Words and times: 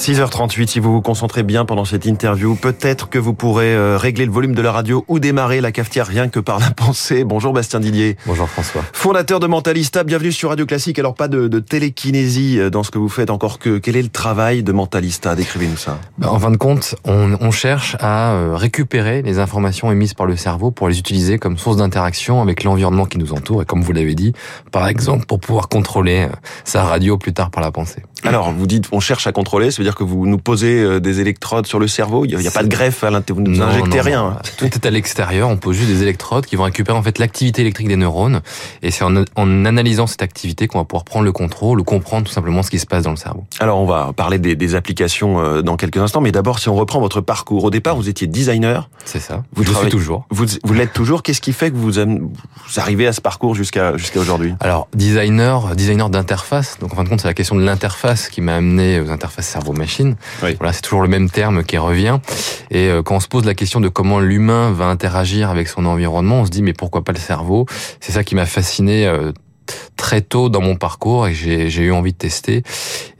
6h38, 0.00 0.66
si 0.66 0.80
vous 0.80 0.94
vous 0.94 1.02
concentrez 1.02 1.42
bien 1.42 1.66
pendant 1.66 1.84
cette 1.84 2.06
interview, 2.06 2.54
peut-être 2.54 3.10
que 3.10 3.18
vous 3.18 3.34
pourrez 3.34 3.74
euh, 3.74 3.98
régler 3.98 4.24
le 4.24 4.32
volume 4.32 4.54
de 4.54 4.62
la 4.62 4.72
radio 4.72 5.04
ou 5.08 5.18
démarrer 5.18 5.60
la 5.60 5.72
cafetière 5.72 6.06
rien 6.06 6.28
que 6.28 6.40
par 6.40 6.58
la 6.58 6.70
pensée. 6.74 7.22
Bonjour 7.22 7.52
Bastien 7.52 7.80
Didier. 7.80 8.16
Bonjour 8.24 8.48
François. 8.48 8.82
Fondateur 8.94 9.40
de 9.40 9.46
Mentalista, 9.46 10.02
bienvenue 10.02 10.32
sur 10.32 10.48
Radio 10.48 10.64
Classique. 10.64 10.98
Alors 10.98 11.12
pas 11.12 11.28
de, 11.28 11.48
de 11.48 11.58
télékinésie 11.58 12.58
euh, 12.58 12.70
dans 12.70 12.82
ce 12.82 12.90
que 12.90 12.96
vous 12.96 13.10
faites 13.10 13.28
encore 13.28 13.58
que 13.58 13.76
quel 13.76 13.94
est 13.94 14.00
le 14.02 14.08
travail 14.08 14.62
de 14.62 14.72
Mentalista? 14.72 15.34
Décrivez-nous 15.34 15.76
ça. 15.76 15.98
Ben, 16.16 16.28
en 16.28 16.38
fin 16.38 16.50
de 16.50 16.56
compte, 16.56 16.94
on, 17.04 17.36
on, 17.38 17.50
cherche 17.50 17.94
à 18.00 18.32
euh, 18.32 18.56
récupérer 18.56 19.20
les 19.20 19.38
informations 19.38 19.92
émises 19.92 20.14
par 20.14 20.24
le 20.24 20.36
cerveau 20.36 20.70
pour 20.70 20.88
les 20.88 20.98
utiliser 20.98 21.38
comme 21.38 21.58
source 21.58 21.76
d'interaction 21.76 22.40
avec 22.40 22.64
l'environnement 22.64 23.04
qui 23.04 23.18
nous 23.18 23.34
entoure 23.34 23.60
et 23.60 23.66
comme 23.66 23.82
vous 23.82 23.92
l'avez 23.92 24.14
dit, 24.14 24.32
par 24.72 24.88
exemple 24.88 25.26
pour 25.26 25.40
pouvoir 25.40 25.68
contrôler 25.68 26.26
sa 26.64 26.84
radio 26.84 27.18
plus 27.18 27.34
tard 27.34 27.50
par 27.50 27.62
la 27.62 27.70
pensée. 27.70 28.02
Alors 28.24 28.52
vous 28.52 28.66
dites 28.66 28.88
on 28.92 29.00
cherche 29.00 29.26
à 29.26 29.32
contrôler, 29.32 29.70
ça 29.70 29.78
veut 29.78 29.84
dire 29.84 29.94
que 29.94 30.04
vous 30.04 30.26
nous 30.26 30.38
posez 30.38 30.82
euh, 30.82 31.00
des 31.00 31.20
électrodes 31.20 31.66
sur 31.66 31.78
le 31.78 31.88
cerveau. 31.88 32.24
Il 32.24 32.36
n'y 32.36 32.46
a, 32.46 32.50
pas 32.50 32.62
de 32.62 32.68
greffe 32.68 33.04
à 33.04 33.10
l'intérieur. 33.10 33.44
Vous 33.44 33.50
ne 33.50 33.56
nous 33.56 33.62
injectez 33.62 34.00
rien. 34.00 34.36
Tout 34.58 34.66
est 34.66 34.86
à 34.86 34.90
l'extérieur. 34.90 35.48
On 35.48 35.56
pose 35.56 35.76
juste 35.76 35.88
des 35.88 36.02
électrodes 36.02 36.46
qui 36.46 36.56
vont 36.56 36.64
récupérer 36.64 36.96
en 36.96 37.02
fait 37.02 37.18
l'activité 37.18 37.62
électrique 37.62 37.88
des 37.88 37.96
neurones. 37.96 38.40
Et 38.82 38.90
c'est 38.90 39.04
en, 39.04 39.14
en, 39.36 39.64
analysant 39.64 40.06
cette 40.06 40.22
activité 40.22 40.66
qu'on 40.66 40.78
va 40.78 40.84
pouvoir 40.84 41.04
prendre 41.04 41.24
le 41.24 41.32
contrôle 41.32 41.80
ou 41.80 41.84
comprendre 41.84 42.26
tout 42.26 42.32
simplement 42.32 42.62
ce 42.62 42.70
qui 42.70 42.78
se 42.78 42.86
passe 42.86 43.04
dans 43.04 43.10
le 43.10 43.16
cerveau. 43.16 43.44
Alors 43.58 43.80
on 43.80 43.86
va 43.86 44.12
parler 44.14 44.38
des, 44.38 44.56
des 44.56 44.74
applications 44.74 45.40
euh, 45.40 45.62
dans 45.62 45.76
quelques 45.76 45.98
instants. 45.98 46.20
Mais 46.20 46.32
d'abord, 46.32 46.58
si 46.58 46.68
on 46.68 46.74
reprend 46.74 47.00
votre 47.00 47.20
parcours, 47.20 47.64
au 47.64 47.70
départ, 47.70 47.96
vous 47.96 48.08
étiez 48.08 48.26
designer. 48.26 48.88
C'est 49.04 49.20
ça. 49.20 49.42
Vous 49.54 49.64
Je 49.64 49.72
suis 49.72 49.88
toujours. 49.88 50.26
Vous, 50.30 50.46
vous 50.64 50.74
l'êtes 50.74 50.92
toujours. 50.92 51.22
Qu'est-ce 51.22 51.40
qui 51.40 51.52
fait 51.52 51.70
que 51.70 51.76
vous, 51.76 51.92
vous 51.92 52.80
arrivez 52.80 53.06
à 53.06 53.12
ce 53.12 53.20
parcours 53.20 53.54
jusqu'à 53.54 53.96
jusqu'à 53.96 54.20
aujourd'hui? 54.20 54.54
Alors 54.60 54.88
designer, 54.94 55.74
designer 55.74 56.10
d'interface. 56.10 56.78
Donc 56.80 56.92
en 56.92 56.96
fin 56.96 57.04
de 57.04 57.08
compte, 57.08 57.20
c'est 57.20 57.28
la 57.28 57.34
question 57.34 57.56
de 57.56 57.62
l'interface 57.62 58.09
qui 58.14 58.40
m'a 58.40 58.56
amené 58.56 59.00
aux 59.00 59.10
interfaces 59.10 59.46
cerveau-machine. 59.46 60.16
Oui. 60.42 60.54
Voilà, 60.58 60.72
c'est 60.72 60.82
toujours 60.82 61.02
le 61.02 61.08
même 61.08 61.30
terme 61.30 61.64
qui 61.64 61.78
revient. 61.78 62.18
Et 62.70 62.88
euh, 62.88 63.02
quand 63.02 63.16
on 63.16 63.20
se 63.20 63.28
pose 63.28 63.44
la 63.44 63.54
question 63.54 63.80
de 63.80 63.88
comment 63.88 64.20
l'humain 64.20 64.72
va 64.72 64.86
interagir 64.86 65.50
avec 65.50 65.68
son 65.68 65.86
environnement, 65.86 66.40
on 66.40 66.44
se 66.44 66.50
dit 66.50 66.62
mais 66.62 66.72
pourquoi 66.72 67.04
pas 67.04 67.12
le 67.12 67.18
cerveau? 67.18 67.66
C'est 68.00 68.12
ça 68.12 68.24
qui 68.24 68.34
m'a 68.34 68.46
fasciné 68.46 69.06
euh, 69.06 69.32
très 69.96 70.20
tôt 70.20 70.48
dans 70.48 70.60
mon 70.60 70.76
parcours 70.76 71.26
et 71.26 71.34
j'ai 71.34 71.82
eu 71.82 71.92
envie 71.92 72.12
de 72.12 72.18
tester. 72.18 72.62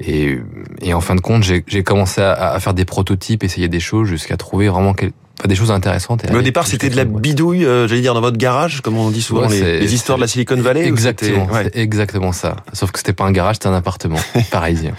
Et, 0.00 0.38
et 0.82 0.94
en 0.94 1.00
fin 1.00 1.14
de 1.14 1.20
compte, 1.20 1.42
j'ai 1.42 1.82
commencé 1.84 2.20
à, 2.20 2.32
à, 2.32 2.60
faire 2.60 2.74
des 2.74 2.84
prototypes, 2.84 3.44
essayer 3.44 3.68
des 3.68 3.80
choses 3.80 4.08
jusqu'à 4.08 4.36
trouver 4.36 4.68
vraiment 4.68 4.94
quel, 4.94 5.12
des 5.46 5.54
choses 5.54 5.70
intéressantes. 5.70 6.24
Mais 6.28 6.36
au 6.36 6.42
départ, 6.42 6.66
c'était 6.66 6.90
de 6.90 6.96
la 6.96 7.04
bidouille, 7.04 7.64
euh, 7.64 7.88
j'allais 7.88 8.00
dire, 8.00 8.14
dans 8.14 8.20
votre 8.20 8.36
garage, 8.36 8.80
comme 8.80 8.96
on 8.96 9.10
dit 9.10 9.22
souvent, 9.22 9.48
ouais, 9.48 9.60
les, 9.60 9.80
les, 9.80 9.94
histoires 9.94 10.18
de 10.18 10.22
la 10.22 10.28
Silicon 10.28 10.60
Valley. 10.60 10.86
Exactement, 10.86 11.46
ouais. 11.46 11.70
exactement 11.74 12.32
ça. 12.32 12.56
Sauf 12.72 12.90
que 12.90 12.98
c'était 12.98 13.12
pas 13.12 13.24
un 13.24 13.32
garage, 13.32 13.56
c'était 13.56 13.68
un 13.68 13.74
appartement 13.74 14.18
parisien. 14.50 14.92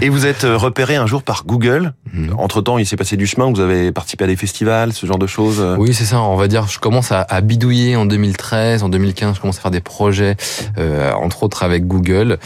Et 0.00 0.08
vous 0.08 0.26
êtes 0.26 0.44
euh, 0.44 0.56
repéré 0.56 0.96
un 0.96 1.06
jour 1.06 1.22
par 1.22 1.44
Google. 1.46 1.92
Mmh. 2.12 2.34
Entre 2.38 2.60
temps, 2.60 2.78
il 2.78 2.86
s'est 2.86 2.96
passé 2.96 3.16
du 3.16 3.26
chemin. 3.26 3.50
Vous 3.50 3.60
avez 3.60 3.92
participé 3.92 4.24
à 4.24 4.26
des 4.26 4.36
festivals, 4.36 4.92
ce 4.92 5.06
genre 5.06 5.18
de 5.18 5.26
choses. 5.26 5.60
euh 5.60 5.76
Oui, 5.78 5.94
c'est 5.94 6.04
ça. 6.04 6.20
On 6.20 6.36
va 6.36 6.48
dire, 6.48 6.66
je 6.68 6.78
commence 6.78 7.12
à, 7.12 7.20
à, 7.22 7.40
bidouiller 7.40 7.96
en 7.96 8.06
2013, 8.06 8.82
en 8.82 8.88
2015, 8.88 9.36
je 9.36 9.40
commence 9.40 9.58
à 9.58 9.60
faire 9.62 9.70
des 9.70 9.80
projets, 9.80 10.36
euh, 10.78 11.12
entre 11.12 11.42
autres 11.42 11.62
avec 11.62 11.86
Google. 11.86 12.38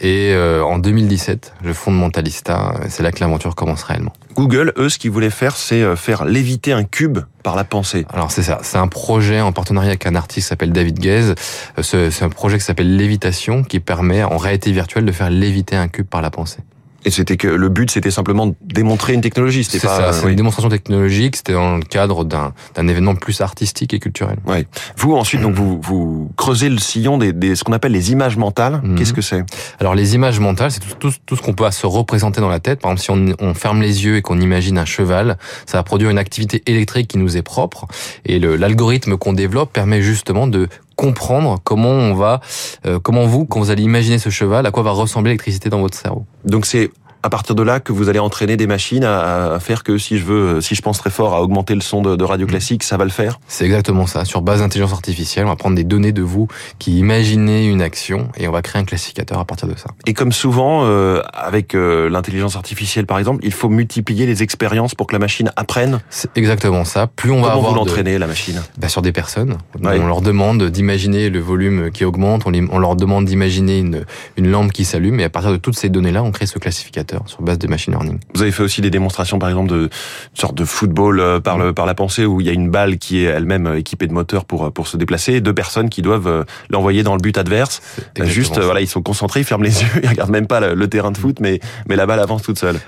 Et 0.00 0.32
euh, 0.32 0.64
en 0.64 0.78
2017, 0.78 1.54
je 1.64 1.72
fonde 1.72 1.96
Mentalista. 1.96 2.74
C'est 2.88 3.02
là 3.02 3.12
que 3.12 3.20
l'aventure 3.20 3.54
commence 3.54 3.82
réellement. 3.82 4.12
Google, 4.34 4.72
eux, 4.76 4.88
ce 4.88 4.98
qu'ils 4.98 5.10
voulaient 5.10 5.30
faire, 5.30 5.56
c'est 5.56 5.82
euh, 5.82 5.96
faire 5.96 6.24
léviter 6.24 6.72
un 6.72 6.84
cube 6.92 7.18
par 7.42 7.56
la 7.56 7.64
pensée. 7.64 8.06
Alors 8.12 8.30
c'est 8.30 8.44
ça, 8.44 8.60
c'est 8.62 8.78
un 8.78 8.86
projet 8.86 9.40
en 9.40 9.50
partenariat 9.50 9.90
avec 9.90 10.06
un 10.06 10.14
artiste 10.14 10.46
qui 10.46 10.48
s'appelle 10.50 10.72
David 10.72 11.00
Gaze. 11.00 11.34
C'est 11.82 12.22
un 12.22 12.28
projet 12.28 12.58
qui 12.58 12.64
s'appelle 12.64 12.94
Lévitation 12.96 13.64
qui 13.64 13.80
permet 13.80 14.22
en 14.22 14.36
réalité 14.36 14.70
virtuelle 14.70 15.04
de 15.04 15.12
faire 15.12 15.30
léviter 15.30 15.74
un 15.74 15.88
cube 15.88 16.06
par 16.06 16.22
la 16.22 16.30
pensée. 16.30 16.60
Et 17.04 17.10
c'était 17.10 17.36
que 17.36 17.48
le 17.48 17.68
but, 17.68 17.90
c'était 17.90 18.10
simplement 18.10 18.46
de 18.46 18.54
démontrer 18.62 19.14
une 19.14 19.20
technologie. 19.20 19.64
C'était 19.64 19.86
pas. 19.86 20.12
C'est 20.12 20.24
oui. 20.24 20.30
une 20.30 20.36
démonstration 20.36 20.68
technologique. 20.68 21.36
C'était 21.36 21.52
dans 21.52 21.76
le 21.76 21.82
cadre 21.82 22.24
d'un 22.24 22.88
événement 22.88 23.14
plus 23.14 23.40
artistique 23.40 23.92
et 23.94 23.98
culturel. 23.98 24.36
Oui. 24.46 24.66
Vous 24.96 25.14
ensuite, 25.14 25.40
donc 25.40 25.54
vous 25.54 25.80
vous 25.82 26.30
creusez 26.36 26.68
le 26.68 26.78
sillon 26.78 27.18
des, 27.18 27.32
des 27.32 27.56
ce 27.56 27.64
qu'on 27.64 27.72
appelle 27.72 27.92
les 27.92 28.12
images 28.12 28.36
mentales. 28.36 28.80
-hmm. 28.82 28.94
Qu'est-ce 28.96 29.12
que 29.12 29.22
c'est? 29.22 29.44
Alors 29.80 29.94
les 29.94 30.14
images 30.14 30.40
mentales, 30.40 30.70
c'est 30.70 30.80
tout, 30.80 30.94
tout, 30.98 31.12
tout, 31.26 31.36
ce 31.36 31.42
qu'on 31.42 31.54
peut 31.54 31.70
se 31.70 31.86
représenter 31.86 32.40
dans 32.40 32.48
la 32.48 32.60
tête. 32.60 32.80
Par 32.80 32.92
exemple, 32.92 33.02
si 33.04 33.34
on, 33.40 33.48
on 33.48 33.54
ferme 33.54 33.80
les 33.80 34.04
yeux 34.04 34.16
et 34.18 34.22
qu'on 34.22 34.40
imagine 34.40 34.78
un 34.78 34.84
cheval, 34.96 35.36
ça 35.66 35.78
va 35.78 35.82
produire 35.82 36.10
une 36.10 36.18
activité 36.18 36.62
électrique 36.66 37.08
qui 37.08 37.18
nous 37.18 37.36
est 37.36 37.46
propre. 37.54 37.86
Et 38.24 38.38
l'algorithme 38.38 39.16
qu'on 39.16 39.32
développe 39.32 39.72
permet 39.72 40.02
justement 40.02 40.46
de 40.46 40.68
comprendre 40.96 41.58
comment 41.64 41.90
on 41.90 42.14
va, 42.14 42.40
euh, 42.86 42.98
comment 43.00 43.26
vous, 43.26 43.44
quand 43.46 43.60
vous 43.60 43.70
allez 43.70 43.82
imaginer 43.82 44.18
ce 44.18 44.30
cheval, 44.30 44.66
à 44.66 44.70
quoi 44.70 44.82
va 44.82 44.90
ressembler 44.90 45.30
l'électricité 45.30 45.68
dans 45.68 45.80
votre 45.80 45.96
cerveau. 45.96 46.24
Donc 46.44 46.66
c'est 46.66 46.90
à 47.22 47.30
partir 47.30 47.54
de 47.54 47.62
là 47.62 47.80
que 47.80 47.92
vous 47.92 48.08
allez 48.08 48.18
entraîner 48.18 48.56
des 48.56 48.66
machines 48.66 49.04
à, 49.04 49.58
faire 49.60 49.84
que 49.84 49.98
si 49.98 50.18
je 50.18 50.24
veux, 50.24 50.60
si 50.60 50.74
je 50.74 50.82
pense 50.82 50.98
très 50.98 51.10
fort 51.10 51.34
à 51.34 51.42
augmenter 51.42 51.74
le 51.74 51.80
son 51.80 52.02
de, 52.02 52.16
de 52.16 52.24
radio 52.24 52.46
classique, 52.46 52.82
ça 52.82 52.96
va 52.96 53.04
le 53.04 53.10
faire 53.10 53.38
C'est 53.46 53.64
exactement 53.64 54.06
ça. 54.06 54.24
Sur 54.24 54.42
base 54.42 54.60
d'intelligence 54.60 54.92
artificielle, 54.92 55.46
on 55.46 55.48
va 55.48 55.56
prendre 55.56 55.76
des 55.76 55.84
données 55.84 56.12
de 56.12 56.22
vous 56.22 56.48
qui 56.78 56.98
imaginez 56.98 57.66
une 57.66 57.80
action 57.80 58.28
et 58.36 58.48
on 58.48 58.52
va 58.52 58.62
créer 58.62 58.82
un 58.82 58.84
classificateur 58.84 59.38
à 59.38 59.44
partir 59.44 59.68
de 59.68 59.76
ça. 59.76 59.90
Et 60.06 60.14
comme 60.14 60.32
souvent, 60.32 60.84
euh, 60.84 61.22
avec 61.32 61.74
euh, 61.74 62.08
l'intelligence 62.08 62.56
artificielle 62.56 63.06
par 63.06 63.18
exemple, 63.18 63.44
il 63.44 63.52
faut 63.52 63.68
multiplier 63.68 64.26
les 64.26 64.42
expériences 64.42 64.94
pour 64.94 65.06
que 65.06 65.12
la 65.12 65.20
machine 65.20 65.52
apprenne 65.56 66.00
C'est 66.10 66.36
exactement 66.36 66.84
ça. 66.84 67.06
Plus 67.06 67.30
on 67.30 67.34
Comment 67.34 67.46
va 67.46 67.52
avoir 67.52 67.72
vous 67.72 67.78
l'entraîner, 67.78 68.14
de... 68.14 68.18
la 68.18 68.26
machine? 68.26 68.60
Bah, 68.78 68.88
Sur 68.88 69.02
des 69.02 69.12
personnes. 69.12 69.58
Ouais. 69.80 69.98
On 70.00 70.06
leur 70.06 70.22
demande 70.22 70.64
d'imaginer 70.64 71.30
le 71.30 71.40
volume 71.40 71.90
qui 71.90 72.04
augmente, 72.04 72.44
on, 72.46 72.78
leur 72.78 72.96
demande 72.96 73.26
d'imaginer 73.26 73.78
une, 73.78 74.04
une 74.36 74.50
lampe 74.50 74.72
qui 74.72 74.84
s'allume 74.84 75.20
et 75.20 75.24
à 75.24 75.30
partir 75.30 75.52
de 75.52 75.56
toutes 75.56 75.76
ces 75.76 75.88
données-là, 75.88 76.22
on 76.22 76.30
crée 76.30 76.46
ce 76.46 76.58
classificateur 76.58 77.11
sur 77.26 77.42
base 77.42 77.58
de 77.58 77.68
machine 77.68 77.92
learning. 77.92 78.18
Vous 78.34 78.42
avez 78.42 78.52
fait 78.52 78.62
aussi 78.62 78.80
des 78.80 78.90
démonstrations, 78.90 79.38
par 79.38 79.48
exemple, 79.48 79.70
de 79.70 79.90
sorte 80.34 80.54
de 80.54 80.64
football 80.64 81.20
euh, 81.20 81.40
par, 81.40 81.58
le, 81.58 81.72
par 81.72 81.86
la 81.86 81.94
pensée, 81.94 82.24
où 82.24 82.40
il 82.40 82.46
y 82.46 82.50
a 82.50 82.52
une 82.52 82.70
balle 82.70 82.98
qui 82.98 83.24
est 83.24 83.28
elle-même 83.28 83.74
équipée 83.76 84.06
de 84.06 84.12
moteur 84.12 84.44
pour, 84.44 84.72
pour 84.72 84.86
se 84.86 84.96
déplacer, 84.96 85.34
et 85.34 85.40
deux 85.40 85.54
personnes 85.54 85.88
qui 85.88 86.02
doivent 86.02 86.26
euh, 86.26 86.44
l'envoyer 86.70 87.02
dans 87.02 87.14
le 87.14 87.20
but 87.20 87.36
adverse. 87.38 87.82
Juste, 88.22 88.54
ça. 88.56 88.60
voilà, 88.60 88.80
ils 88.80 88.88
sont 88.88 89.02
concentrés, 89.02 89.40
ils 89.40 89.44
ferment 89.44 89.64
les 89.64 89.82
yeux, 89.82 90.00
ils 90.02 90.08
regardent 90.08 90.30
même 90.30 90.46
pas 90.46 90.60
le, 90.60 90.74
le 90.74 90.88
terrain 90.88 91.10
de 91.10 91.18
foot, 91.18 91.38
mais, 91.40 91.60
mais 91.88 91.96
la 91.96 92.06
balle 92.06 92.20
avance 92.20 92.42
toute 92.42 92.58
seule. 92.58 92.78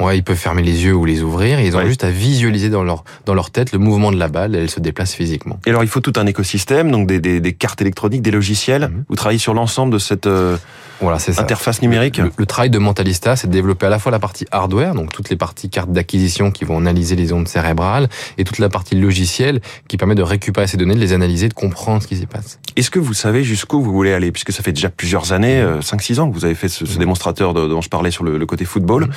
Ouais, 0.00 0.16
ils 0.16 0.22
peuvent 0.22 0.36
fermer 0.36 0.62
les 0.62 0.84
yeux 0.84 0.94
ou 0.94 1.04
les 1.04 1.22
ouvrir. 1.22 1.58
Et 1.58 1.66
ils 1.66 1.74
ont 1.76 1.80
ouais. 1.80 1.86
juste 1.86 2.04
à 2.04 2.10
visualiser 2.10 2.70
dans 2.70 2.84
leur 2.84 3.04
dans 3.26 3.34
leur 3.34 3.50
tête 3.50 3.72
le 3.72 3.78
mouvement 3.78 4.12
de 4.12 4.16
la 4.16 4.28
balle. 4.28 4.54
Et 4.54 4.58
elle 4.58 4.70
se 4.70 4.80
déplace 4.80 5.14
physiquement. 5.14 5.58
Et 5.66 5.70
alors, 5.70 5.82
il 5.82 5.88
faut 5.88 6.00
tout 6.00 6.12
un 6.16 6.26
écosystème, 6.26 6.90
donc 6.90 7.08
des, 7.08 7.20
des, 7.20 7.40
des 7.40 7.52
cartes 7.52 7.80
électroniques, 7.80 8.22
des 8.22 8.30
logiciels. 8.30 8.84
-hmm. 8.84 9.04
Vous 9.08 9.16
travaillez 9.16 9.40
sur 9.40 9.54
l'ensemble 9.54 9.92
de 9.92 9.98
cette 9.98 10.26
euh, 10.26 10.56
voilà, 11.00 11.18
c'est 11.18 11.38
interface 11.38 11.80
numérique. 11.82 12.18
Le, 12.18 12.32
le, 12.36 12.46
travail 12.46 12.70
de 12.70 12.78
Mentalista, 12.78 13.36
c'est 13.36 13.46
de 13.46 13.52
développer 13.52 13.86
à 13.86 13.88
la 13.88 13.98
fois 13.98 14.10
la 14.10 14.18
partie 14.18 14.46
hardware, 14.50 14.94
donc 14.94 15.12
toutes 15.12 15.30
les 15.30 15.36
parties 15.36 15.70
cartes 15.70 15.92
d'acquisition 15.92 16.50
qui 16.50 16.64
vont 16.64 16.78
analyser 16.78 17.14
les 17.16 17.32
ondes 17.32 17.48
cérébrales, 17.48 18.08
et 18.36 18.44
toute 18.44 18.58
la 18.58 18.68
partie 18.68 18.96
logicielle 18.96 19.60
qui 19.86 19.96
permet 19.96 20.14
de 20.14 20.22
récupérer 20.22 20.66
ces 20.66 20.76
données, 20.76 20.94
de 20.94 21.00
les 21.00 21.12
analyser, 21.12 21.48
de 21.48 21.54
comprendre 21.54 22.02
ce 22.02 22.08
qui 22.08 22.16
s'y 22.16 22.26
passe. 22.26 22.58
Est-ce 22.76 22.90
que 22.90 22.98
vous 22.98 23.14
savez 23.14 23.44
jusqu'où 23.44 23.80
vous 23.80 23.92
voulez 23.92 24.12
aller, 24.12 24.32
puisque 24.32 24.52
ça 24.52 24.62
fait 24.62 24.72
déjà 24.72 24.90
plusieurs 24.90 25.32
années, 25.32 25.60
euh, 25.60 25.80
5-6 25.80 26.20
ans 26.20 26.28
que 26.28 26.34
vous 26.34 26.44
avez 26.44 26.54
fait 26.54 26.68
ce, 26.68 26.84
ce 26.84 26.98
démonstrateur 26.98 27.54
dont 27.54 27.80
je 27.80 27.88
parlais 27.88 28.10
sur 28.10 28.24
le, 28.24 28.38
le 28.38 28.46
côté 28.46 28.64
football. 28.64 29.06
Mmh. 29.06 29.12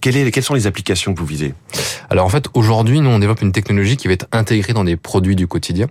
Quelles 0.00 0.42
sont 0.42 0.54
les 0.54 0.66
applications 0.66 1.12
que 1.12 1.18
vous 1.20 1.26
visez 1.26 1.54
Alors 2.08 2.24
en 2.24 2.28
fait, 2.28 2.46
aujourd'hui, 2.54 3.00
nous, 3.00 3.10
on 3.10 3.18
développe 3.18 3.42
une 3.42 3.52
technologie 3.52 3.96
qui 3.96 4.06
va 4.06 4.14
être 4.14 4.26
intégrée 4.32 4.72
dans 4.72 4.84
des 4.84 4.96
produits 4.96 5.36
du 5.36 5.46
quotidien. 5.46 5.86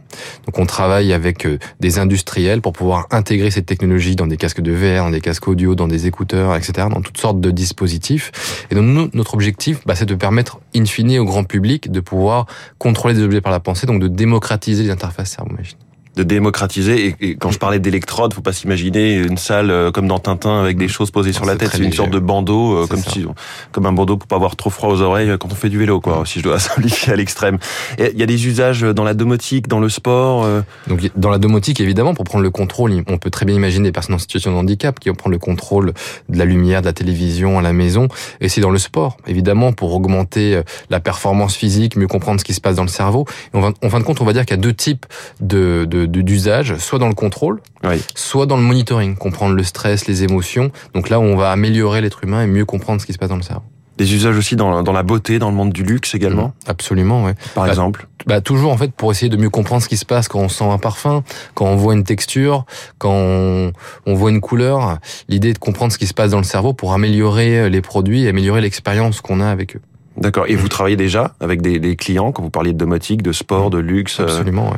Donc 0.45 0.57
on 0.57 0.65
travaille 0.65 1.13
avec 1.13 1.45
euh, 1.45 1.59
des 1.79 1.99
industriels 1.99 2.61
pour 2.61 2.73
pouvoir 2.73 3.07
intégrer 3.11 3.51
cette 3.51 3.65
technologie 3.65 4.15
dans 4.15 4.27
des 4.27 4.37
casques 4.37 4.61
de 4.61 4.71
VR, 4.71 5.03
dans 5.03 5.11
des 5.11 5.21
casques 5.21 5.47
audio, 5.47 5.75
dans 5.75 5.87
des 5.87 6.07
écouteurs, 6.07 6.55
etc., 6.55 6.87
dans 6.89 7.01
toutes 7.01 7.17
sortes 7.17 7.41
de 7.41 7.51
dispositifs. 7.51 8.31
Et 8.71 8.75
donc 8.75 8.85
nous, 8.85 9.09
notre 9.13 9.33
objectif, 9.33 9.79
bah, 9.85 9.95
c'est 9.95 10.05
de 10.05 10.15
permettre, 10.15 10.59
in 10.75 10.85
fine, 10.85 11.19
au 11.19 11.25
grand 11.25 11.43
public 11.43 11.91
de 11.91 11.99
pouvoir 11.99 12.45
contrôler 12.77 13.13
des 13.13 13.23
objets 13.23 13.41
par 13.41 13.51
la 13.51 13.59
pensée, 13.59 13.87
donc 13.87 14.01
de 14.01 14.07
démocratiser 14.07 14.83
les 14.83 14.89
interfaces 14.89 15.31
cerveau-machine 15.31 15.77
de 16.17 16.23
démocratiser. 16.23 17.15
Et, 17.21 17.35
quand 17.35 17.51
je 17.51 17.59
parlais 17.59 17.79
d'électrode, 17.79 18.33
faut 18.33 18.41
pas 18.41 18.51
s'imaginer 18.51 19.15
une 19.15 19.37
salle 19.37 19.69
euh, 19.69 19.91
comme 19.91 20.07
dans 20.07 20.19
Tintin 20.19 20.59
avec 20.59 20.77
des 20.77 20.87
choses 20.87 21.11
posées 21.11 21.31
sur 21.31 21.45
la 21.45 21.55
tête. 21.55 21.69
C'est 21.71 21.83
une 21.83 21.93
sorte 21.93 22.09
de 22.09 22.19
bandeau, 22.19 22.83
euh, 22.83 22.87
comme 22.87 22.99
si, 22.99 23.25
comme 23.71 23.85
un 23.85 23.93
bandeau 23.93 24.17
pour 24.17 24.27
pas 24.27 24.35
avoir 24.35 24.55
trop 24.55 24.69
froid 24.69 24.89
aux 24.89 25.01
oreilles 25.01 25.31
quand 25.39 25.51
on 25.51 25.55
fait 25.55 25.69
du 25.69 25.77
vélo, 25.77 26.01
quoi. 26.01 26.23
Si 26.25 26.39
je 26.39 26.43
dois 26.43 26.59
simplifier 26.59 27.13
à 27.13 27.15
l'extrême. 27.15 27.59
Il 27.99 28.17
y 28.17 28.23
a 28.23 28.25
des 28.25 28.47
usages 28.47 28.81
dans 28.81 29.03
la 29.03 29.13
domotique, 29.13 29.67
dans 29.67 29.79
le 29.79 29.89
sport. 29.89 30.43
Euh... 30.43 30.61
Donc 30.87 31.09
dans 31.15 31.29
la 31.29 31.37
domotique, 31.37 31.79
évidemment, 31.79 32.15
pour 32.15 32.25
prendre 32.25 32.43
le 32.43 32.49
contrôle, 32.49 33.03
on 33.07 33.17
peut 33.17 33.29
très 33.29 33.45
bien 33.45 33.55
imaginer 33.55 33.89
des 33.89 33.91
personnes 33.91 34.15
en 34.15 34.19
situation 34.19 34.51
de 34.51 34.57
handicap 34.57 34.99
qui 34.99 35.09
vont 35.09 35.15
prendre 35.15 35.33
le 35.33 35.39
contrôle 35.39 35.93
de 36.29 36.37
la 36.37 36.45
lumière, 36.45 36.81
de 36.81 36.87
la 36.87 36.93
télévision 36.93 37.59
à 37.59 37.61
la 37.61 37.73
maison. 37.73 38.07
Et 38.41 38.49
c'est 38.49 38.61
dans 38.61 38.71
le 38.71 38.79
sport, 38.79 39.17
évidemment, 39.27 39.71
pour 39.71 39.93
augmenter 39.93 40.55
euh, 40.55 40.63
la 40.89 40.99
performance 40.99 41.55
physique, 41.55 41.95
mieux 41.95 42.07
comprendre 42.07 42.39
ce 42.39 42.45
qui 42.45 42.53
se 42.53 42.61
passe 42.61 42.75
dans 42.75 42.83
le 42.83 42.89
cerveau. 42.89 43.25
Et 43.53 43.57
en 43.57 43.89
fin 43.89 43.99
de 43.99 44.03
compte, 44.03 44.21
on 44.21 44.25
va 44.25 44.33
dire 44.33 44.45
qu'il 44.45 44.55
y 44.55 44.59
a 44.59 44.61
deux 44.61 44.73
types 44.73 45.05
de, 45.39 45.85
de 45.85 46.06
d'usage, 46.07 46.75
soit 46.77 46.99
dans 46.99 47.07
le 47.07 47.13
contrôle, 47.13 47.61
oui. 47.83 48.01
soit 48.15 48.45
dans 48.45 48.57
le 48.57 48.63
monitoring, 48.63 49.15
comprendre 49.15 49.55
le 49.55 49.63
stress, 49.63 50.07
les 50.07 50.23
émotions. 50.23 50.71
Donc 50.93 51.09
là 51.09 51.19
où 51.19 51.23
on 51.23 51.35
va 51.35 51.51
améliorer 51.51 52.01
l'être 52.01 52.23
humain 52.23 52.43
et 52.43 52.47
mieux 52.47 52.65
comprendre 52.65 53.01
ce 53.01 53.05
qui 53.05 53.13
se 53.13 53.17
passe 53.17 53.29
dans 53.29 53.35
le 53.35 53.41
cerveau. 53.41 53.65
Des 53.97 54.13
usages 54.13 54.37
aussi 54.37 54.55
dans, 54.55 54.83
dans 54.83 54.93
la 54.93 55.01
beauté, 55.01 55.39
dans 55.39 55.49
le 55.49 55.55
monde 55.55 55.73
du 55.73 55.83
luxe 55.83 56.13
également. 56.13 56.49
Mmh, 56.49 56.69
absolument, 56.69 57.23
ouais. 57.23 57.33
Par 57.55 57.63
bah, 57.63 57.69
exemple. 57.71 58.07
Bah 58.27 58.41
toujours 58.41 58.71
en 58.71 58.77
fait 58.77 58.91
pour 58.91 59.09
essayer 59.09 59.29
de 59.29 59.37
mieux 59.37 59.49
comprendre 59.49 59.81
ce 59.81 59.89
qui 59.89 59.97
se 59.97 60.05
passe 60.05 60.27
quand 60.27 60.39
on 60.39 60.49
sent 60.49 60.65
un 60.65 60.77
parfum, 60.77 61.23
quand 61.55 61.65
on 61.65 61.75
voit 61.75 61.95
une 61.95 62.03
texture, 62.03 62.65
quand 62.99 63.11
on, 63.11 63.71
on 64.05 64.13
voit 64.13 64.29
une 64.29 64.41
couleur. 64.41 64.99
L'idée 65.29 65.49
est 65.49 65.53
de 65.53 65.59
comprendre 65.59 65.91
ce 65.91 65.97
qui 65.97 66.05
se 66.05 66.13
passe 66.13 66.31
dans 66.31 66.37
le 66.37 66.43
cerveau 66.43 66.73
pour 66.73 66.93
améliorer 66.93 67.71
les 67.71 67.81
produits, 67.81 68.25
et 68.25 68.29
améliorer 68.29 68.61
l'expérience 68.61 69.21
qu'on 69.21 69.39
a 69.39 69.47
avec 69.47 69.77
eux. 69.77 69.81
D'accord. 70.17 70.45
Et 70.47 70.55
vous 70.55 70.67
travaillez 70.67 70.95
déjà 70.95 71.35
avec 71.39 71.61
des, 71.61 71.79
des, 71.79 71.95
clients 71.95 72.31
quand 72.31 72.41
vous 72.41 72.49
parliez 72.49 72.73
de 72.73 72.77
domotique, 72.77 73.21
de 73.21 73.31
sport, 73.31 73.69
de 73.69 73.77
luxe. 73.77 74.19
Absolument. 74.19 74.71
Ouais. 74.71 74.77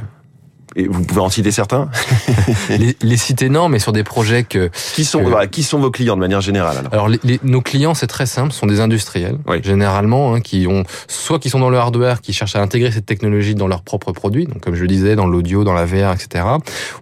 Et 0.76 0.88
vous 0.88 1.04
pouvez 1.04 1.22
en 1.22 1.30
citer 1.30 1.52
certains 1.52 1.90
les, 2.70 2.96
les, 3.02 3.18
citer 3.18 3.50
non, 3.50 3.70
mais 3.70 3.80
sur 3.80 3.92
des 3.92 4.04
projets 4.04 4.44
que 4.44 4.70
qui 4.94 5.04
sont 5.04 5.24
que... 5.24 5.46
Qui 5.48 5.64
sont 5.64 5.80
vos 5.80 5.90
clients 5.90 6.16
de 6.16 6.20
manière 6.20 6.42
générale 6.42 6.78
alors, 6.78 6.94
alors 6.94 7.08
les, 7.10 7.20
les, 7.24 7.40
nos 7.44 7.62
clients 7.62 7.96
c'est 7.96 8.08
très 8.08 8.26
simple, 8.28 8.52
sont 8.54 8.68
des 8.68 8.80
industriels 8.80 9.38
oui. 9.48 9.58
généralement 9.64 10.36
hein, 10.36 10.42
qui 10.42 10.68
ont 10.68 10.84
soit 11.08 11.40
qui 11.40 11.50
sont 11.50 11.60
dans 11.60 11.70
le 11.70 11.78
hardware, 11.78 12.22
qui 12.22 12.34
cherchent 12.34 12.56
à 12.56 12.62
intégrer 12.62 12.92
cette 12.92 13.06
technologie 13.06 13.56
dans 13.56 13.68
leurs 13.68 13.82
propres 13.82 14.12
produits, 14.12 14.46
donc 14.46 14.62
comme 14.62 14.76
je 14.76 14.82
le 14.82 14.88
disais 14.88 15.16
dans 15.16 15.26
l'audio, 15.26 15.64
dans 15.64 15.74
la 15.74 15.86
VR, 15.86 16.14
etc. 16.14 16.46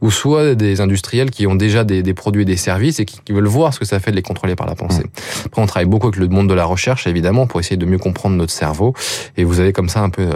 Ou 0.02 0.12
soit 0.12 0.56
des 0.56 0.80
industriels 0.82 1.32
qui 1.32 1.46
ont 1.48 1.56
déjà 1.56 1.84
des, 1.84 2.04
des 2.04 2.14
produits 2.14 2.44
et 2.44 2.46
des 2.46 2.58
services 2.58 3.00
et 3.00 3.06
qui, 3.06 3.20
qui, 3.24 3.34
veulent 3.34 3.48
voir 3.48 3.74
ce 3.74 3.80
que 3.80 3.86
ça 3.86 4.00
fait 4.00 4.12
de 4.12 4.16
les 4.16 4.22
contrôler 4.22 4.56
par 4.56 4.68
la 4.68 4.76
pensée. 4.76 5.04
Mmh. 5.04 5.46
Après 5.48 5.62
on 5.62 5.66
travaille 5.66 5.88
beaucoup 5.88 6.08
avec 6.08 6.20
le 6.20 6.28
monde 6.28 6.48
de 6.48 6.54
la 6.54 6.66
recherche 6.66 7.08
évidemment 7.08 7.48
pour 7.48 7.60
essayer 7.60 7.78
de 7.78 7.86
mieux 7.86 7.98
comprendre 7.98 8.36
notre 8.36 8.54
cerveau 8.54 8.94
et 9.36 9.44
vous 9.44 9.60
avez 9.60 9.74
comme 9.74 9.90
ça 9.90 10.02
un 10.02 10.10
peu 10.10 10.30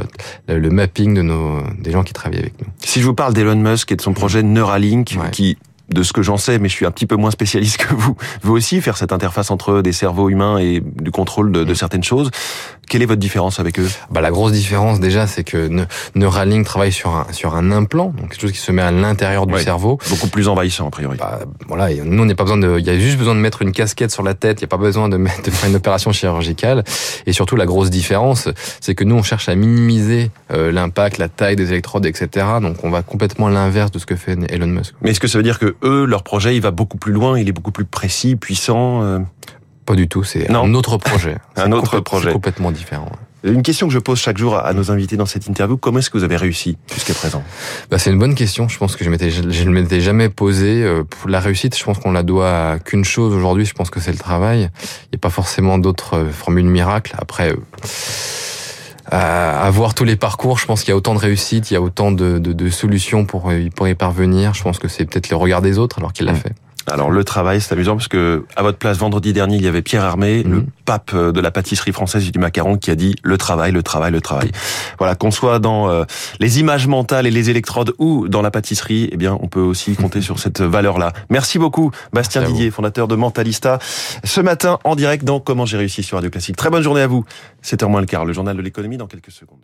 le, 0.48 0.60
le 0.60 0.70
mapping 0.70 1.14
de 1.14 1.22
nos 1.22 1.62
des 1.80 1.92
gens 1.92 2.04
qui 2.04 2.14
travaillent 2.14 2.40
avec 2.40 2.60
nous. 2.60 2.68
Si 2.84 3.00
je 3.00 3.06
vous 3.06 3.14
parle 3.22 3.36
d'Elon 3.36 3.56
Musk 3.58 3.92
et 3.92 3.96
de 3.96 4.02
son 4.02 4.14
projet 4.14 4.42
Neuralink 4.42 5.16
Ouais. 5.16 5.30
qui 5.30 5.56
de 5.92 6.04
ce 6.04 6.14
que 6.14 6.22
j'en 6.22 6.38
sais, 6.38 6.60
mais 6.60 6.70
je 6.70 6.74
suis 6.74 6.86
un 6.86 6.92
petit 6.92 7.06
peu 7.06 7.16
moins 7.16 7.32
spécialiste 7.32 7.78
que 7.78 7.94
vous, 7.94 8.16
veut 8.44 8.52
aussi 8.52 8.82
faire 8.82 8.98
cette 8.98 9.12
interface 9.12 9.52
entre 9.52 9.82
des 9.82 9.94
cerveaux 9.94 10.30
humains 10.30 10.58
et 10.58 10.82
du 10.82 11.12
contrôle 11.12 11.52
de, 11.52 11.64
de 11.64 11.74
certaines 11.74 12.04
choses. 12.04 12.32
Quelle 12.90 13.02
est 13.02 13.06
votre 13.06 13.22
différence 13.22 13.60
avec 13.60 13.80
eux? 13.80 13.88
Bah, 14.10 14.20
La 14.20 14.32
grosse 14.32 14.52
différence 14.52 15.00
déjà, 15.00 15.26
c'est 15.28 15.44
que 15.44 15.70
Neuralink 16.16 16.66
travaille 16.66 16.92
sur 16.92 17.12
un, 17.12 17.28
sur 17.32 17.56
un 17.56 17.72
implant, 17.72 18.14
donc 18.18 18.32
quelque 18.32 18.42
chose 18.42 18.52
qui 18.52 18.58
se 18.58 18.72
met 18.72 18.82
à 18.82 18.92
l'intérieur 18.92 19.48
du 19.48 19.54
ouais. 19.54 19.64
cerveau. 19.64 19.98
Beaucoup 20.10 20.28
plus 20.28 20.48
envahissant, 20.48 20.88
a 20.88 20.92
priori. 20.92 21.18
Bah, 21.18 21.40
voilà, 21.68 21.92
et 21.92 22.02
nous, 22.04 22.24
on 22.24 22.26
n'a 22.26 22.36
pas 22.36 22.44
besoin 22.44 22.58
de, 22.58 22.80
il 22.80 22.86
y 22.86 22.90
a 22.90 23.00
juste 23.00 23.18
besoin 23.18 23.36
de 23.36 23.40
mettre 23.40 23.62
une 23.62 23.72
casquette 23.72 24.12
sur 24.12 24.24
la 24.24 24.34
tête, 24.34 24.60
il 24.60 24.64
n'y 24.64 24.68
a 24.68 24.68
pas 24.68 24.78
besoin 24.78 25.08
de, 25.08 25.18
mettre, 25.18 25.42
de 25.44 25.52
faire 25.52 25.70
une 25.70 25.76
opération 25.76 26.12
chirurgicale. 26.12 26.84
Et 27.26 27.34
surtout, 27.34 27.56
la 27.56 27.66
grosse 27.66 27.90
différence, 27.90 28.50
c'est 28.82 28.94
que 28.94 29.04
nous, 29.06 29.16
on 29.16 29.24
cherche 29.24 29.48
à 29.48 29.56
minimiser 29.56 30.32
euh, 30.52 30.72
l'impact, 30.72 31.18
la 31.18 31.30
taille 31.30 31.56
des 31.56 31.72
électrodes, 31.72 32.06
etc. 32.06 32.46
Donc, 32.62 32.84
on 32.84 32.90
va 32.90 33.04
complètement 33.04 33.48
à 33.48 33.52
l'inverse 33.52 33.92
de 33.92 34.00
ce 34.00 34.06
que 34.06 34.18
fait 34.18 34.38
Elon 34.50 34.68
Musk. 34.68 34.96
Mais 35.02 35.12
est-ce 35.12 35.20
que 35.20 35.28
ça 35.28 35.38
veut 35.38 35.44
dire 35.44 35.60
que 35.60 35.76
eux, 35.84 36.06
leur 36.06 36.24
projet, 36.24 36.56
il 36.56 36.62
va 36.62 36.72
beaucoup 36.72 36.98
plus 36.98 37.14
loin, 37.14 37.40
il 37.40 37.48
est 37.48 37.54
beaucoup 37.54 37.72
plus 37.72 37.86
précis, 37.86 38.36
puissant 38.36 39.04
euh... 39.04 39.20
Pas 39.86 39.96
du 39.96 40.08
tout, 40.08 40.24
c'est 40.24 40.50
un 40.50 40.74
autre 40.74 40.98
projet. 40.98 41.38
un 41.56 41.72
autre 41.72 42.00
projet. 42.00 42.32
complètement 42.32 42.72
différent. 42.72 43.12
Une 43.44 43.64
question 43.64 43.88
que 43.88 43.94
je 43.94 44.00
pose 44.00 44.20
chaque 44.20 44.38
jour 44.38 44.56
à 44.56 44.72
nos 44.74 44.92
invités 44.92 45.18
dans 45.18 45.26
cette 45.26 45.48
interview, 45.48 45.76
comment 45.76 45.98
est-ce 45.98 46.12
que 46.12 46.18
vous 46.20 46.24
avez 46.24 46.38
réussi 46.38 46.78
jusqu'à 46.94 47.16
présent? 47.16 47.44
Bah, 47.90 47.98
C'est 47.98 48.12
une 48.12 48.20
bonne 48.20 48.36
question, 48.36 48.70
je 48.70 48.78
pense 48.78 48.96
que 48.96 49.04
je 49.04 49.10
ne 49.10 49.72
m'étais 49.72 50.00
jamais 50.00 50.30
posé. 50.30 50.86
Pour 51.10 51.28
la 51.28 51.40
réussite, 51.40 51.76
je 51.76 51.84
pense 51.84 51.98
qu'on 51.98 52.12
la 52.12 52.22
doit 52.22 52.78
qu'une 52.86 53.04
chose 53.04 53.34
aujourd'hui, 53.34 53.66
je 53.66 53.74
pense 53.74 53.90
que 53.90 54.00
c'est 54.00 54.12
le 54.12 54.20
travail. 54.20 54.70
Il 55.06 55.14
n'y 55.14 55.16
a 55.16 55.20
pas 55.20 55.32
forcément 55.32 55.80
d'autres 55.80 56.28
formules 56.32 56.68
miracles. 56.68 57.16
Après, 57.18 57.56
à, 59.12 59.66
à, 59.66 59.70
voir 59.70 59.94
tous 59.94 60.06
les 60.06 60.16
parcours, 60.16 60.58
je 60.58 60.66
pense 60.66 60.82
qu'il 60.82 60.90
y 60.90 60.94
a 60.94 60.96
autant 60.96 61.14
de 61.14 61.20
réussites, 61.20 61.70
il 61.70 61.74
y 61.76 61.78
a 61.78 61.82
autant 61.82 62.12
de, 62.12 62.40
de, 62.40 62.54
de 62.54 62.70
solutions 62.70 63.26
pour, 63.26 63.52
pour 63.76 63.88
y 63.88 63.96
parvenir. 63.96 64.54
Je 64.54 64.64
pense 64.64 64.80
que 64.80 64.88
c'est 64.88 65.06
peut-être 65.06 65.30
le 65.30 65.36
regard 65.36 65.62
des 65.62 65.78
autres 65.78 66.00
alors 66.00 66.14
qu'il 66.14 66.26
l'a 66.26 66.34
mmh. 66.34 66.38
fait. 66.38 66.56
Alors 66.88 67.12
le 67.12 67.24
travail, 67.24 67.62
c'est 67.62 67.74
amusant 67.74 67.96
parce 67.96 68.08
que 68.08 68.46
à 68.56 68.64
votre 68.64 68.78
place 68.78 68.98
vendredi 68.98 69.34
dernier, 69.34 69.58
il 69.58 69.64
y 69.64 69.68
avait 69.68 69.82
Pierre 69.82 70.04
Armé, 70.04 70.44
mmh. 70.44 70.52
le 70.52 70.66
pape 70.86 71.16
de 71.16 71.40
la 71.40 71.52
pâtisserie 71.52 71.92
française 71.92 72.28
et 72.28 72.32
du 72.32 72.40
macaron, 72.40 72.78
qui 72.78 72.92
a 72.92 72.96
dit 72.96 73.16
le 73.24 73.38
travail, 73.38 73.72
le 73.72 73.84
travail, 73.84 74.12
le 74.12 74.22
travail. 74.22 74.52
Voilà, 74.98 75.16
qu'on 75.16 75.32
soit 75.32 75.60
dans 75.60 75.90
euh, 75.90 76.04
les 76.40 76.60
images 76.60 76.88
mentales 76.88 77.28
et 77.28 77.32
les 77.32 77.50
électrodes 77.50 77.94
ou 78.00 78.28
dans 78.28 78.42
la 78.42 78.52
pâtisserie, 78.52 79.10
eh 79.12 79.18
bien, 79.18 79.38
on 79.42 79.48
peut 79.48 79.62
aussi 79.62 79.96
compter 80.02 80.22
sur 80.22 80.40
cette 80.40 80.62
valeur-là. 80.62 81.14
Merci 81.30 81.60
beaucoup, 81.60 81.92
Bastien 82.14 82.42
Merci 82.42 82.54
Didier, 82.54 82.72
fondateur 82.72 83.08
de 83.08 83.16
Mentalista, 83.16 83.80
ce 84.24 84.42
matin 84.42 84.80
en 84.84 84.96
direct 84.96 85.24
dans 85.24 85.40
Comment 85.40 85.66
j'ai 85.66 85.78
réussi 85.78 86.04
sur 86.04 86.18
Radio 86.18 86.30
Classique. 86.30 86.56
Très 86.56 86.70
bonne 86.70 86.84
journée 86.84 87.02
à 87.02 87.08
vous. 87.08 87.26
7h 87.64 87.88
moins 87.88 88.02
le 88.02 88.08
quart, 88.08 88.26
le 88.26 88.34
journal 88.34 88.56
de 88.56 88.62
l'économie 88.62 88.98
dans 88.98 89.08
quelques 89.08 89.32
secondes. 89.32 89.60